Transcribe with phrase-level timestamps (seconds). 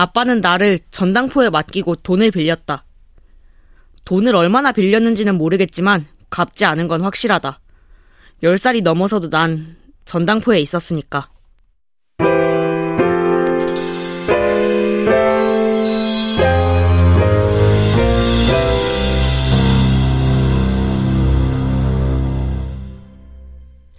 [0.00, 2.86] 아빠는 나를 전당포에 맡기고 돈을 빌렸다.
[4.06, 7.60] 돈을 얼마나 빌렸는지는 모르겠지만 갚지 않은 건 확실하다.
[8.42, 9.76] 10살이 넘어서도 난
[10.06, 11.28] 전당포에 있었으니까.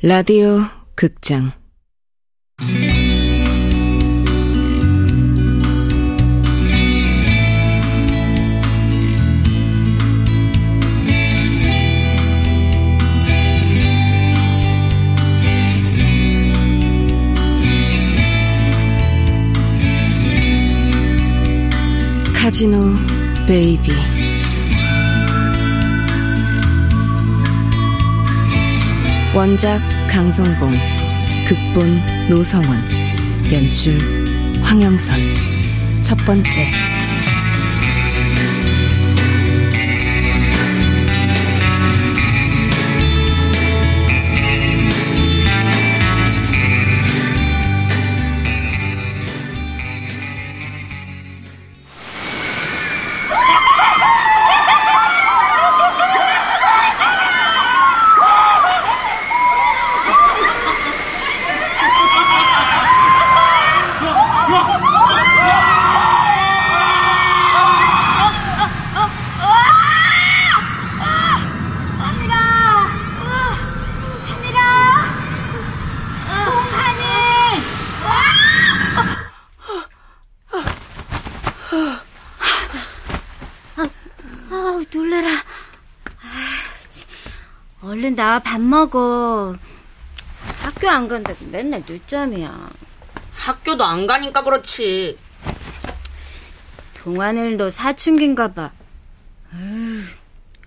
[0.02, 0.62] 라디오
[0.96, 1.52] 극장
[22.62, 22.94] 카지노
[23.48, 23.92] 베이비.
[29.34, 30.72] 원작 강성봉
[31.48, 32.80] 극본 노성원
[33.52, 33.98] 연출
[34.62, 35.20] 황영선.
[36.02, 36.72] 첫 번째
[88.12, 89.56] 얼른 나와 밥 먹어.
[90.62, 92.70] 학교 안 간다고 맨날 늦잠이야.
[93.34, 95.18] 학교도 안 가니까 그렇지.
[97.00, 98.72] 동안을 너 사춘기인가 봐.
[99.56, 100.04] 에휴,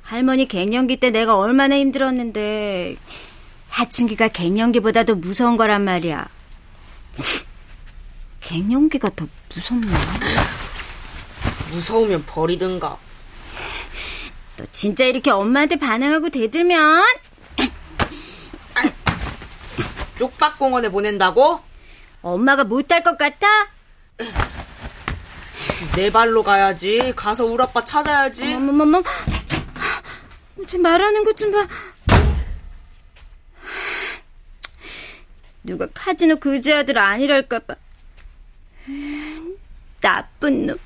[0.02, 2.96] 할머니 갱년기 때 내가 얼마나 힘들었는데
[3.68, 6.28] 사춘기가 갱년기보다 도 무서운 거란 말이야.
[8.40, 9.98] 갱년기가 더 무섭나?
[11.70, 12.98] 무서우면 버리든가.
[14.56, 17.04] 너 진짜 이렇게 엄마한테 반항하고 대들면
[20.18, 21.60] 쪽박공원에 보낸다고?
[22.22, 23.46] 엄마가 못할 것 같아?
[25.96, 27.12] 내 발로 가야지.
[27.16, 28.54] 가서 우리 아빠 찾아야지.
[28.54, 29.02] 어머머머.
[30.68, 31.66] 쟤 말하는 것 좀 봐.
[35.62, 37.74] 누가 카지노 그지 아들 아니랄까봐.
[40.00, 40.78] 나쁜 놈.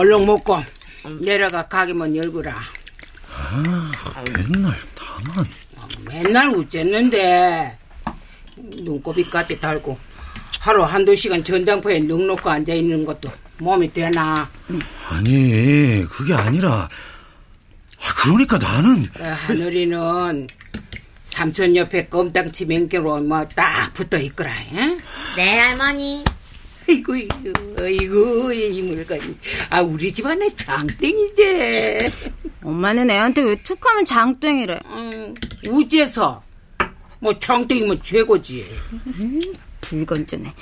[0.00, 0.56] 얼른 먹고
[1.20, 2.58] 내려가 가게만 열거라.
[4.34, 5.46] 맨날 다만
[6.06, 7.76] 맨날 웃쨌는데
[8.82, 9.98] 눈곱이까지 달고
[10.58, 14.48] 하루 한두 시간 전당포에 눅 놓고 앉아 있는 것도 몸이 되나.
[15.10, 16.88] 아니 그게 아니라
[18.02, 20.46] 아, 그러니까 나는 그 하늘이는
[21.24, 24.50] 삼촌 옆에 껌땅치 맹개로 뭐 딱 붙어 있거라.
[24.50, 24.96] 에?
[25.36, 26.24] 네, 할머니.
[26.90, 27.14] 아이고,
[27.78, 29.36] 아이고, 이 물건이.
[29.70, 32.10] 아, 우리 집안의 장땡이제.
[32.62, 34.80] 엄마는 애한테 왜 툭하면 장땡이래.
[34.86, 35.34] 음,
[35.68, 36.42] 우지에서.
[37.20, 38.66] 뭐, 장땡이면 최고지.
[39.80, 40.52] 불건전해.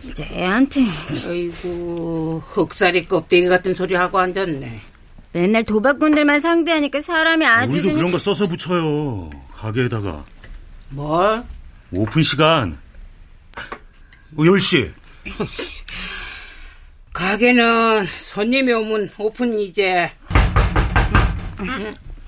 [0.00, 0.86] 진짜 애한테
[1.26, 4.80] 아이고, 흑살이 껍데기 같은 소리 하고 앉았네.
[5.32, 7.96] 맨날 도박꾼들만 상대하니까 사람이 아주 우리도 그냥...
[7.96, 10.24] 그런 거 써서 붙여요 가게에다가
[10.88, 11.44] 뭘?
[11.92, 12.78] 오픈 시간
[13.58, 14.90] 어, 10시
[17.12, 20.10] 가게는 손님이 오면 오픈 이제.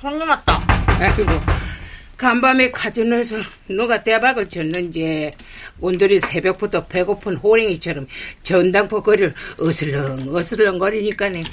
[0.01, 0.63] 손님 왔다.
[1.01, 1.25] 아이고,
[2.17, 3.37] 간밤에 카지노에서
[3.69, 5.31] 누가 대박을 쳤는지
[5.81, 8.07] 온돌이 새벽부터 배고픈 호랭이처럼
[8.43, 11.45] 전당포 거리를 어슬렁 어슬렁 거리니까네.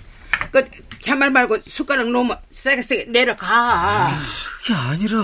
[0.52, 0.64] 그
[1.02, 4.18] 참말 말고 숟가락 놓으면 세게 세게 내려가.
[4.64, 5.20] 그게 아니라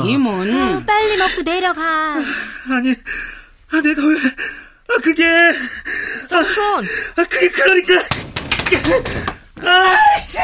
[0.00, 2.14] 아니면 어, 빨리 먹고 내려가.
[2.70, 2.94] 아니
[3.70, 4.16] 아, 내가 왜
[4.88, 5.24] 아, 그게
[6.28, 6.84] 삼촌.
[7.16, 7.92] 아, 그게 그러니까
[9.60, 10.38] 아씨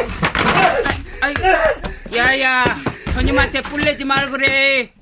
[1.21, 2.65] 아 이, 야야
[3.15, 4.93] 손님한테 뿔내지 말 그래.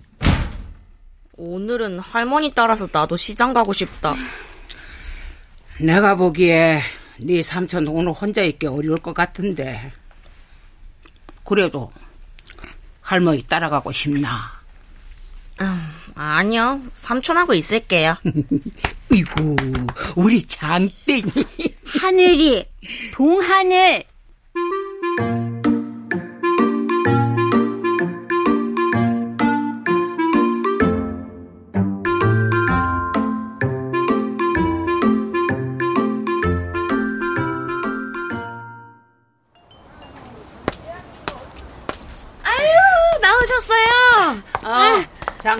[1.36, 4.14] 오늘은 할머니 따라서 나도 시장 가고 싶다.
[5.80, 6.80] 내가 보기에
[7.18, 9.92] 네 삼촌 오늘 혼자 있기 어려울 것 같은데.
[11.44, 11.90] 그래도
[13.00, 14.61] 할머니 따라가고 싶나?
[15.66, 16.80] 음, 아니요.
[16.94, 18.16] 삼촌하고 있을게요.
[19.12, 19.56] 이고
[20.16, 21.22] 우리 장땡이.
[22.00, 22.64] 하늘이,
[23.14, 24.04] 동하늘.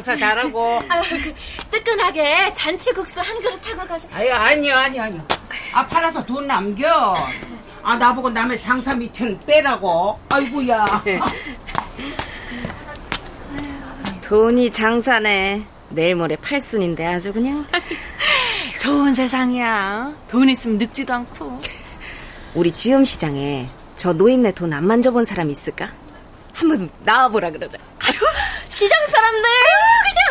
[0.02, 0.81] 장사 잘하고.
[0.88, 1.34] 아유, 그,
[1.70, 4.08] 뜨끈하게 잔치국수 한 그릇 하고 가서.
[4.12, 5.26] 아유, 아니요, 아니요, 아니요.
[5.72, 7.16] 아, 팔아서 돈 남겨.
[7.84, 10.19] 아, 나보고 남의 장사 미천 빼라고.
[10.32, 10.84] 아이고야.
[14.22, 15.62] 돈이 장사네.
[15.90, 17.64] 내일 모레 팔순인데 아주 그냥.
[18.81, 20.12] 좋은 세상이야.
[20.28, 21.60] 돈 있으면 늙지도 않고.
[22.54, 25.88] 우리 지음 시장에 저 노인네 돈 안 만져본 사람 있을까?
[26.54, 27.78] 한번 나와보라 그러자.
[28.69, 29.43] 시장 사람들
[30.02, 30.22] 그냥.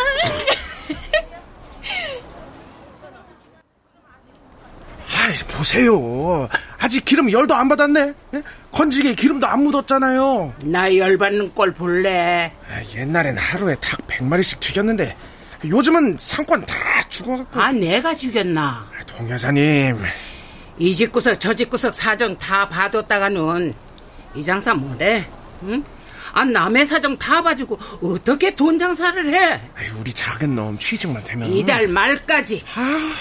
[5.32, 6.50] 아이, 보세요.
[6.78, 8.14] 아직 기름 열도 안 받았네.
[8.36, 8.42] 예?
[8.72, 10.54] 건지게 기름도 안 묻었잖아요.
[10.66, 12.52] 나 열받는 꼴 볼래.
[12.70, 15.16] 아, 옛날엔 하루에 닭 100마리씩 튀겼는데
[15.66, 16.74] 요즘은 상권 다
[17.08, 17.62] 죽어갖고.
[17.62, 18.90] 아, 내가 죽였나.
[19.08, 20.00] 동 여사님.
[20.78, 23.74] 이 집구석 저 집구석 사정 다 봐줬다가는
[24.36, 25.26] 이 장사 뭐래?
[25.64, 25.82] 응?
[26.34, 29.62] 아 남의 사정 다 봐주고 어떻게 돈 장사를 해?
[29.76, 31.50] 아이, 우리 작은 놈 취직만 되면.
[31.54, 32.64] 이달 말까지.
[32.76, 33.12] 아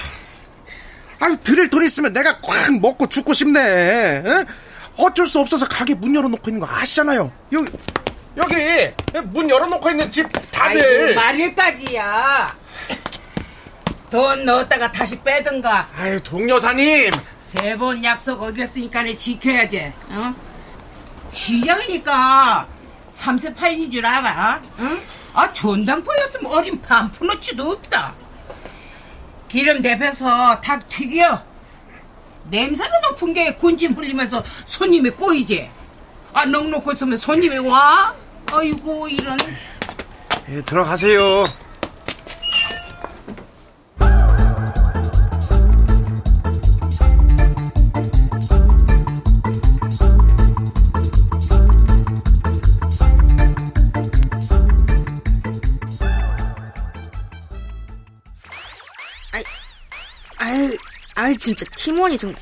[1.29, 3.61] 유 드릴 돈 있으면 내가 꽉 먹고 죽고 싶네.
[3.61, 4.45] 에?
[4.97, 7.31] 어쩔 수 없어서 가게 문 열어놓고 있는 거 아시잖아요.
[7.53, 7.71] 여기
[8.37, 8.55] 여기
[9.27, 11.09] 문 열어놓고 있는 집 다들.
[11.09, 12.57] 아이고, 말일까지야.
[14.11, 15.89] 돈 넣었다가 다시 빼든가.
[15.97, 17.11] 아유 동 여사님.
[17.41, 19.93] 세 번 약속 어겼으니까 내 지켜야지.
[20.11, 20.35] 어?
[21.33, 22.67] 시장이니까
[23.15, 24.61] 3세 8인인 줄 알아?
[24.79, 25.01] 응?
[25.33, 28.15] 아 전당포였으면 어린 반푼어치도 없다.
[29.51, 31.43] 기름 대패서 닭 튀겨.
[32.51, 35.69] 냄새는 높은 게 군침 흘리면서 손님이 꼬이지.
[36.33, 38.15] 아 넉넉고 있으면 손님이 와?
[38.53, 39.37] 아이고 이런.
[40.51, 41.47] 예, 들어가세요.
[61.41, 62.35] 진짜 팀원이 좀.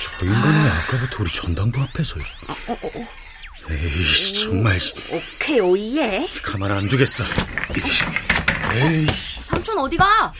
[0.00, 0.86] 저 인간이 아...
[0.88, 2.16] 까부터 우리 전당부 앞에서
[2.48, 3.08] 어, 어, 어.
[3.70, 4.78] 에이 정말
[5.10, 7.24] 오케이 오예 가만 안 두겠어
[8.74, 9.06] 에이
[9.42, 10.32] 삼촌 어디 가?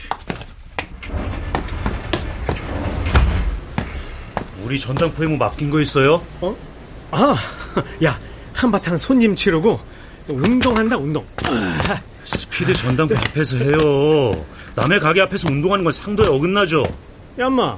[4.62, 6.25] 우리 전당포에 뭐 맡긴 거 있어요?
[6.41, 6.57] 어?
[7.11, 7.37] 아,
[8.05, 8.21] 야
[8.53, 9.81] 한바탕 손님 치르고
[10.29, 11.27] 운동한다 운동
[12.25, 14.47] 스피드 전당포 앞에서 해요
[14.77, 16.85] 남의 가게 앞에서 운동하는 건 상도에 어긋나죠
[17.39, 17.77] 야 엄마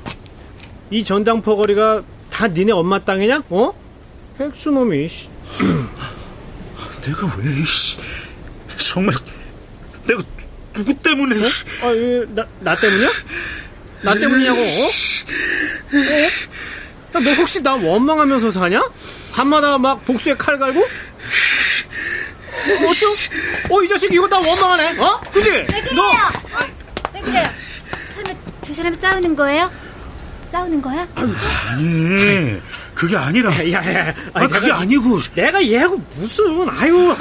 [0.90, 3.42] 이 전당포 거리가 다 니네 엄마 땅이냐?
[3.50, 3.72] 어?
[4.38, 5.08] 백수놈이
[7.02, 7.96] 내가 왜 씨,
[8.76, 9.14] 정말
[10.06, 10.22] 내가
[10.74, 11.48] 누구 때문에 어?
[11.84, 13.08] 아, 예, 나, 나 때문이야?
[14.02, 14.64] 나 때문이냐고 어?
[14.64, 14.86] 어?
[17.16, 18.82] 야, 너 혹시 나 원망하면서 사냐?
[19.32, 20.80] 밤마다 막 복수에 칼 갈고?
[20.80, 20.84] 어,
[22.90, 23.06] 어쩌?
[23.74, 24.98] 어, 이 자식 이거 나 원망하네.
[25.00, 25.20] 어?
[25.32, 25.50] 그지?
[25.94, 26.02] 너
[27.14, 27.44] 왜 그래요?
[28.66, 29.70] 두 사람 싸우는 거예요?
[30.50, 31.06] 싸우는 거야?
[31.14, 32.60] 아니
[32.94, 37.14] 그게 아니라 야, 야, 아, 아니, 그게 아니고 내가 얘하고 무슨 아유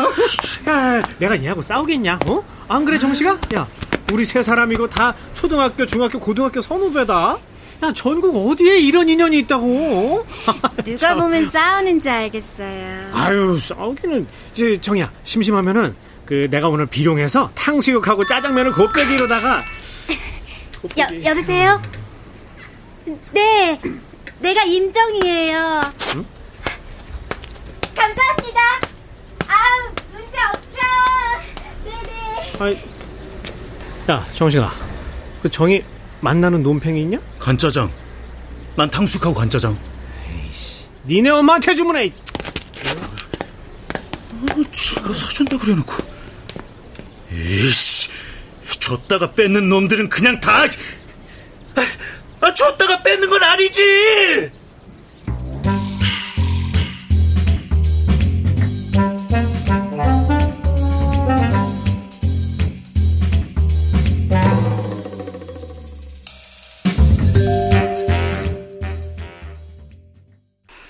[0.68, 2.44] 야 내가 얘하고 싸우겠냐 어?
[2.68, 3.38] 안 그래 정식아?
[3.56, 3.68] 야
[4.12, 7.38] 우리 세 사람이고 다 초등학교 중학교 고등학교 선후배다
[7.84, 10.26] 야 전국 어디에 이런 인연이 있다고
[10.86, 13.12] 누가 보면 싸우는 줄 알겠어요.
[13.14, 19.62] 아유 싸우기는 이제 정이야 심심하면은 그 내가 오늘 비룡해서 탕수육하고 짜장면을 곱빼기로다가
[20.98, 21.82] 여, 여보세요?
[23.32, 23.80] 네,
[24.40, 25.82] 내가 임정이에요.
[26.16, 26.26] 응?
[27.96, 28.62] 감사합니다.
[29.48, 30.80] 아우, 문제 없죠?
[31.84, 32.54] 네네.
[32.60, 32.84] 아이,
[34.10, 34.72] 야 정식아
[35.42, 35.84] 그 정이
[36.22, 37.20] 만나는 논팽이 있냐?
[37.40, 37.92] 간짜장
[38.76, 39.78] 난 탕수육하고 간짜장
[41.06, 42.12] 니네 엄마한테 주문해
[44.52, 45.94] 어, 지가 사준다 그래놓고
[47.32, 48.10] 에이씨
[48.86, 50.68] 줬다가 뺏는 놈들은 그냥 다 아,
[52.40, 54.52] 아 줬다가 뺏는 건 아니지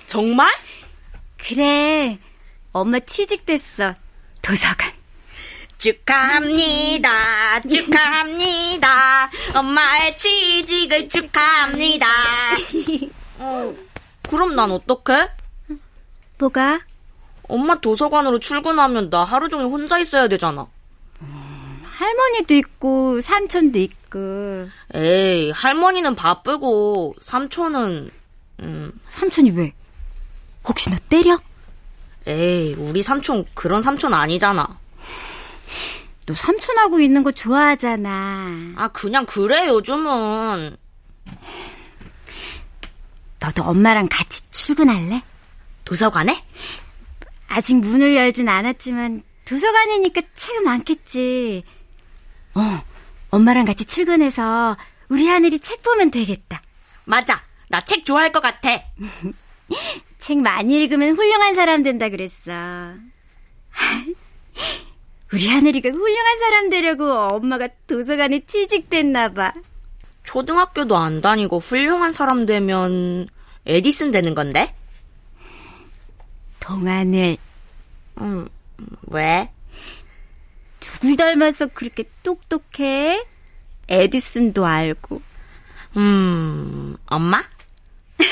[0.08, 0.50] 정말?
[1.38, 2.18] 그래,
[2.72, 3.96] 엄마 취직됐어.
[4.42, 4.95] 도서관.
[5.86, 7.62] 축하합니다.
[7.62, 9.30] 축하합니다.
[9.54, 12.08] 엄마의 취직을 축하합니다.
[13.38, 13.76] 어,
[14.28, 15.30] 그럼 난 어떡해?
[16.40, 16.82] 뭐가?
[17.48, 20.66] 엄마 도서관으로 출근하면 나 하루 종일 혼자 있어야 되잖아.
[21.84, 24.68] 할머니도 있고 삼촌도 있고.
[24.96, 28.10] 에이, 할머니는 바쁘고 삼촌은
[28.62, 29.72] 음, 삼촌이 왜?
[30.68, 31.40] 혹시 너 때려?
[32.26, 34.80] 에이, 우리 삼촌 그런 삼촌 아니잖아.
[36.26, 38.74] 너 삼촌하고 있는 거 좋아하잖아.
[38.78, 40.76] 아, 그냥 그래 요즘은.
[43.40, 45.22] 너도 엄마랑 같이 출근할래?
[45.84, 46.44] 도서관에?
[47.48, 51.64] 아직 문을 열진 않았지만 도서관이니까 책 많겠지.
[52.56, 52.84] 어,
[53.30, 54.76] 엄마랑 같이 출근해서
[55.10, 56.62] 우리 하늘이 책 보면 되겠다.
[57.06, 57.44] 맞아.
[57.70, 58.70] 나 책 좋아할 것 같아.
[60.20, 62.96] 책 많이 읽으면 훌륭한 사람 된다 그랬어.
[65.36, 69.52] 우리 하늘이가 훌륭한 사람 되려고 엄마가 도서관에 취직됐나 봐.
[70.24, 73.28] 초등학교도 안 다니고 훌륭한 사람 되면
[73.66, 74.74] 에디슨 되는 건데?
[76.62, 77.36] 동안을
[78.22, 78.48] 음,
[79.08, 79.52] 왜?
[80.80, 83.22] 누굴 닮아서 그렇게 똑똑해?
[83.90, 85.22] 에디슨도 알고.
[85.98, 87.44] 음, 엄마?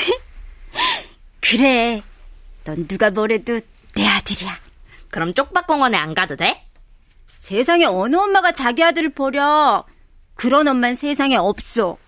[1.40, 2.02] 그래.
[2.64, 3.60] 넌 누가 뭐래도
[3.94, 4.58] 내 아들이야.
[5.10, 6.63] 그럼 쪽박공원에 안 가도 돼?
[7.44, 9.84] 세상에 어느 엄마가 자기 아들을 버려.
[10.34, 11.98] 그런 엄만 세상에 없어.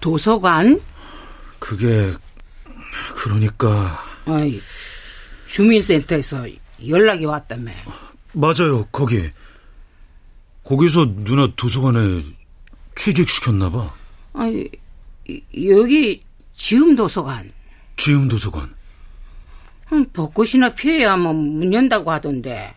[0.00, 0.80] 도서관?
[1.60, 2.12] 그게
[3.14, 4.60] 그러니까 아이,
[5.46, 6.48] 주민센터에서
[6.88, 7.72] 연락이 왔다며.
[8.32, 8.84] 맞아요.
[8.92, 9.30] 거기
[10.64, 12.24] 거기서 누나 도서관에
[12.96, 13.94] 취직시켰나 봐.
[14.48, 14.68] 이-
[15.68, 16.22] 여기
[16.56, 17.50] 지음 도서관.
[17.96, 18.74] 지음 도서관.
[19.92, 22.74] 음, 벚꽃이나 피어야만 문 연다고 하던데.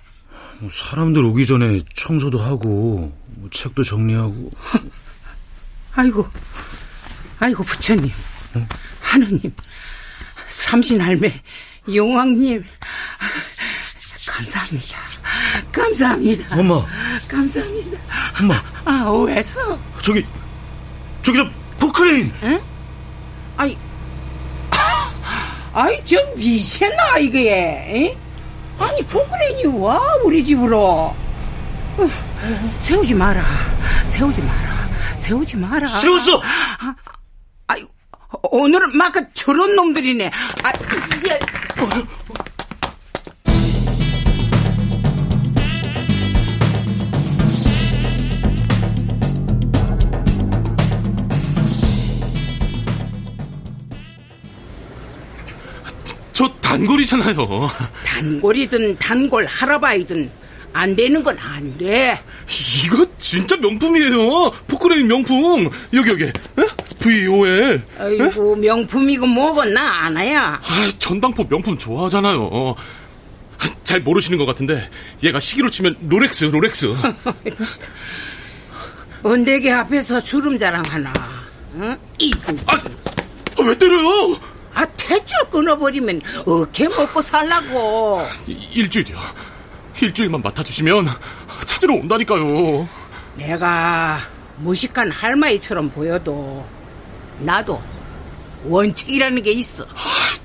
[0.59, 4.51] 뭐 사람들 오기 전에 청소도 하고 뭐 책도 정리하고
[5.93, 6.27] 아이고,
[7.39, 8.11] 아이고 부처님,
[8.99, 9.53] 하느님,
[10.49, 11.41] 삼신할매,
[11.93, 12.63] 용왕님,
[14.27, 14.99] 감사합니다.
[15.71, 16.59] 감사합니다.
[16.59, 16.85] 엄마
[17.27, 17.99] 감사합니다.
[18.39, 19.79] 엄마 아, 왜서?
[20.01, 20.23] 저기
[21.23, 22.31] 저기 저 포크레인
[23.57, 23.75] 아이,
[25.73, 27.49] 아이, 저 미쳤나, 이게?
[27.51, 28.17] 에?
[28.79, 30.77] 아니, 포크레인이 와, 우리 집으로.
[30.79, 32.09] 어,
[32.79, 33.43] 세우지 마라.
[34.09, 34.89] 세우지 마라.
[35.17, 35.87] 세우지 마라.
[35.87, 36.41] 세웠어
[37.65, 37.83] 아이,
[38.43, 40.31] 오늘은 막 저런 놈들이네.
[40.63, 41.39] 아, 진짜.
[41.75, 42.26] 저
[56.77, 57.69] 단골이잖아요.
[58.05, 60.29] 단골이든 단골 할아바이든
[60.73, 62.19] 안 되는 건 안 돼.
[62.85, 64.51] 이거 진짜 명품이에요.
[64.67, 65.69] 포크레인 명품.
[65.93, 66.25] 여기 여기.
[66.25, 66.31] 에?
[66.99, 67.81] VOL.
[67.99, 70.61] 아이고, 명품이고 뭐고 나 아나야.
[70.63, 72.75] 아, 전당포 명품 좋아하잖아요.
[73.83, 74.87] 잘 모르시는 것 같은데
[75.23, 76.93] 얘가 시기로 치면 롤렉스 롤렉스.
[79.23, 81.11] 번데기 앞에서 주름 자랑하나.
[81.75, 81.97] 응?
[82.19, 82.53] 이거.
[82.67, 82.79] 아,
[83.63, 84.37] 왜 때려요?
[84.77, 88.21] 아, 대출 끊어버리면 어떻게 먹고 살라고.
[88.45, 89.17] 이- 일주일이요.
[89.99, 91.07] 일주일만 맡아주시면
[91.65, 92.87] 찾으러 온다니까요.
[93.35, 94.19] 내가
[94.57, 96.63] 무식한 할머니처럼 보여도
[97.39, 97.81] 나도
[98.65, 99.83] 원칙이라는 게 있어.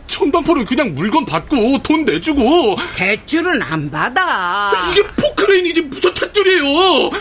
[0.07, 4.73] 전당포는 그냥 물건 받고 돈 내주고 대출은 안 받아.
[4.93, 7.13] 이게 포크레인이지 무슨 탯줄이에요.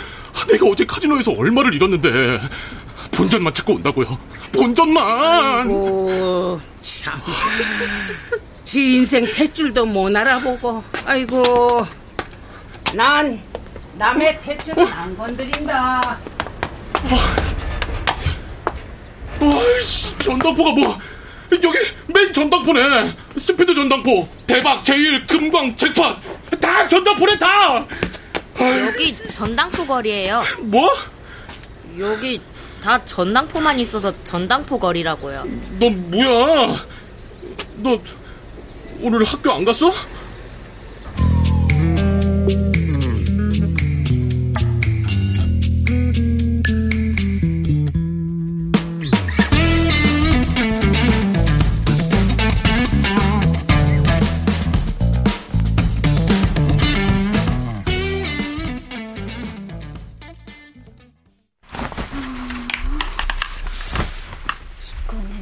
[0.49, 2.39] 내가 어제 카지노에서 얼마를 잃었는데
[3.11, 4.17] 본전만 찾고 온다고요.
[4.53, 5.59] 본전만.
[5.61, 7.21] 아이고 참.
[8.65, 10.83] 지 인생 탯줄도 못 알아보고.
[11.05, 11.85] 아이고
[12.93, 13.41] 난
[13.95, 16.19] 남의 탯줄은 안 건드린다.
[19.41, 20.97] 아이씨, 전당포가 뭐
[21.51, 23.15] 여기 맨 전당포네.
[23.37, 26.15] 스피드 전당포, 대박, 제일, 금광, 잭팟
[26.59, 27.85] 다 전당포네 다.
[28.59, 30.43] 여기 전당포 거리예요.
[30.59, 30.89] 뭐?
[31.99, 32.39] 여기
[32.81, 35.45] 다 전당포만 있어서 전당포 거리라고요.
[35.79, 36.75] 너 뭐야?
[37.77, 37.99] 너
[39.01, 39.91] 오늘 학교 안 갔어?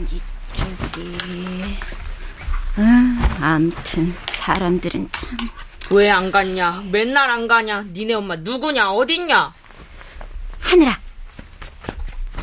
[0.04, 1.18] 이쪽이.
[2.78, 5.38] 아, 암튼 사람들은 참.
[5.92, 6.84] 왜 안 갔냐?
[6.92, 7.84] 맨날 안 가냐?
[7.94, 8.92] 니네 엄마 누구냐?
[8.92, 9.54] 어딨냐?
[10.62, 11.00] 하늘아,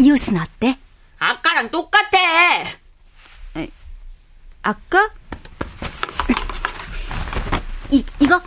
[0.00, 0.76] 이 옷은 어때?
[1.18, 2.18] 아까랑 똑같아.
[4.62, 5.10] 아까?
[7.92, 8.42] 이, 이거?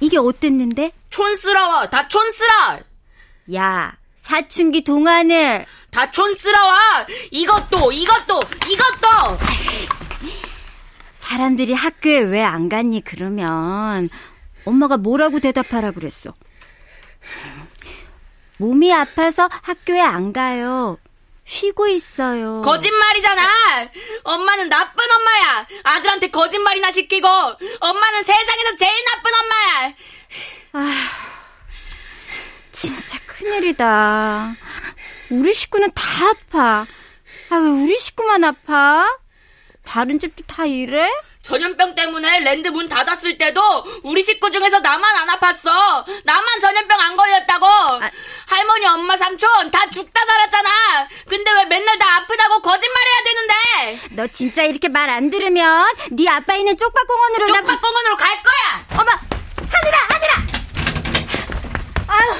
[0.00, 0.92] 이게 어땠는데?
[1.08, 1.88] 촌스러워.
[1.88, 2.80] 다 촌스러.
[3.54, 5.64] 야, 사춘기 동안을.
[5.92, 6.72] 다 촌스러워.
[7.30, 9.38] 이것도, 이것도, 이것도.
[11.14, 14.08] 사람들이 학교에 왜 안 갔니 그러면
[14.64, 16.34] 엄마가 뭐라고 대답하라 그랬어.
[18.58, 20.98] 몸이 아파서 학교에 안 가요.
[21.44, 22.62] 쉬고 있어요.
[22.62, 23.42] 거짓말이잖아.
[24.24, 25.66] 엄마는 나쁜 엄마야.
[25.82, 29.94] 아들한테 거짓말이나 시키고 엄마는 세상에서 제일 나쁜 엄마야.
[30.74, 31.08] 아,
[32.72, 34.54] 진짜 큰일이다.
[35.30, 36.86] 우리 식구는 다 아파.
[37.50, 39.06] 아, 왜 우리 식구만 아파?
[39.84, 41.10] 다른 집도 다 이래?
[41.42, 43.60] 전염병 때문에 랜드 문 닫았을 때도
[44.04, 46.04] 우리 식구 중에서 나만 안 아팠어.
[46.24, 47.66] 나만 전염병 안 걸렸다고.
[48.46, 50.70] 할머니, 엄마, 삼촌 다 죽다 살았잖아.
[51.28, 54.14] 근데 왜 맨날 다 아프다고 거짓말해야 되는데?
[54.14, 57.54] 너 진짜 이렇게 말 안 들으면 네 아빠 있는 쪽박공원으로 나...
[57.54, 58.86] 쪽박공원으로 갈 거야.
[59.00, 60.34] 어머, 하늘아, 하늘아.
[62.06, 62.36] 아유,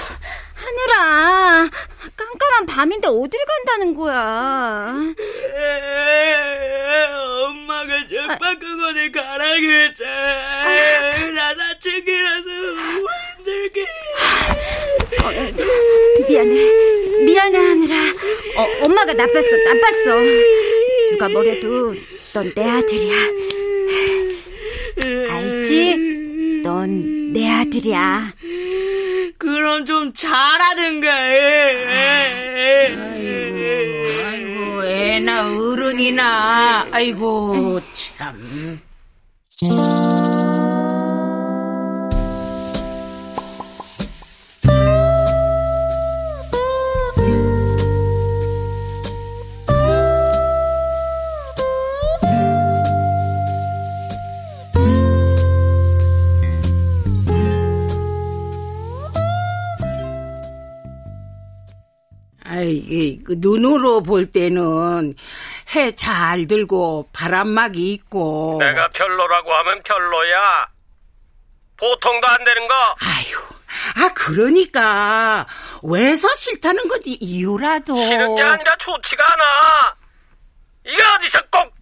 [0.62, 1.68] 하늘아.
[2.16, 4.94] 깜깜한 밤인데 어딜 간다는 거야?
[7.46, 11.32] 엄마가 쪽박공원에 가라 그랬잖아.
[11.32, 12.48] 나 사춘기라서
[13.38, 13.86] 힘들게.
[16.28, 17.24] 미안해.
[17.24, 17.94] 미안해, 하늘아.
[18.58, 20.20] 어, 엄마가 나빴어, 나빴어.
[21.10, 21.94] 누가 뭐래도
[22.34, 23.16] 넌 내 아들이야.
[25.30, 25.96] 알지?
[26.62, 28.32] 넌 내 아들이야.
[29.62, 32.96] 그럼 좀 잘하든가 해.
[32.96, 38.80] 아이고, 아이고, 애나 어른이나, 아이고, 참.
[62.72, 65.14] 이, 그 눈으로 볼 때는
[65.74, 68.58] 해 잘 들고 바람막이 있고.
[68.60, 70.68] 내가 별로라고 하면 별로야.
[71.76, 72.74] 보통도 안 되는 거.
[73.00, 73.36] 아유,
[73.96, 75.46] 아 그러니까
[75.82, 77.96] 왜서 싫다는 거지 이유라도.
[77.96, 79.96] 싫은 게 아니라 좋지가 않아.
[80.84, 81.74] 이게 어디서 꼭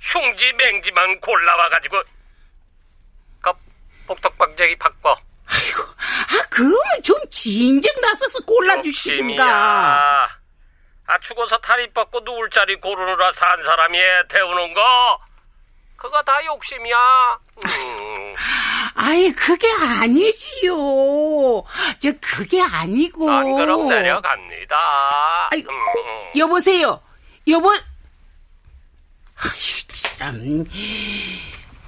[0.00, 1.96] 흉지 맹지만 골라와가지고
[3.40, 3.52] 그
[4.06, 5.16] 복덕방쟁이 바꿔.
[5.50, 10.28] 아이고, 아 그러면 좀 진정 나서서 골라주시든가.
[11.06, 15.18] 아 죽어서 다리 뻗고 누울 자리 고르느라 산 사람이 애 태우는 거
[15.96, 17.38] 그거 다 욕심이야.
[17.64, 18.34] 음.
[18.94, 20.74] 아이 그게 아니지요.
[21.98, 23.30] 저 그게 아니고.
[23.30, 25.48] 안 그럼 내려갑니다.
[25.50, 26.38] 아이고, 음.
[26.38, 27.00] 여보세요.
[27.48, 27.70] 여보.
[27.70, 27.78] 아휴
[29.88, 30.64] 참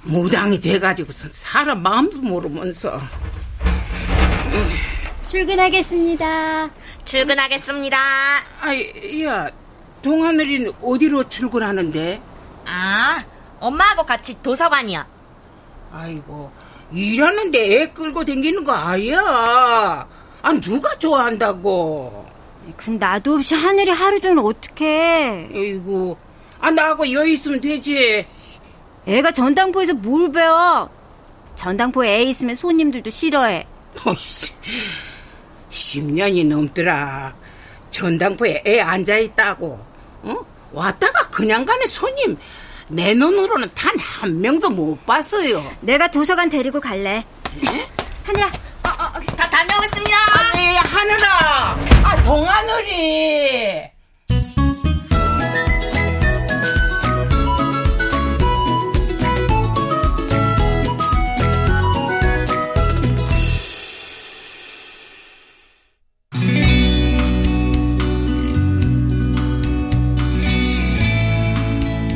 [0.03, 2.99] 무당이 돼가지고선 사람 마음도 모르면서.
[5.27, 6.69] 출근하겠습니다.
[7.05, 7.97] 출근하겠습니다.
[8.61, 9.49] 아이, 야,
[10.01, 12.21] 동하늘이는 어디로 출근하는데?
[12.65, 13.23] 아,
[13.59, 15.07] 엄마하고 같이 도서관이야.
[15.93, 16.51] 아이고,
[16.91, 20.07] 일하는데 애 끌고 다니는 거 아야.
[20.41, 22.25] 아, 누가 좋아한다고.
[22.77, 25.49] 그럼 나도 없이 하늘이 하루 종일 어떡해.
[25.53, 26.17] 아이고,
[26.59, 28.25] 아, 나하고 여 있으면 되지.
[29.07, 30.89] 애가 전당포에서 뭘 배워?
[31.55, 33.65] 전당포에 애 있으면 손님들도 싫어해.
[34.05, 34.53] 어이씨,
[35.69, 37.35] 10년이 넘더라.
[37.91, 39.85] 전당포에 애 앉아있다고.
[40.23, 40.35] 어?
[40.71, 42.37] 왔다가 그냥 가네 손님.
[42.87, 45.63] 내 눈으로는 단 한 명도 못 봤어요.
[45.81, 47.23] 내가 도서관 데리고 갈래.
[48.25, 48.51] 하늘아,
[49.35, 50.17] 다 다녀오겠습니다.
[50.53, 51.77] 아니, 하늘아!
[52.03, 53.89] 아, 동하늘이!